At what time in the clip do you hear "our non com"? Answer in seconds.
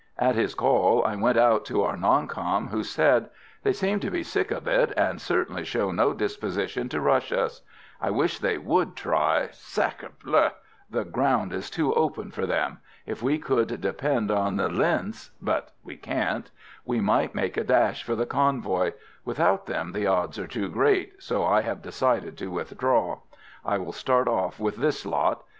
1.83-2.69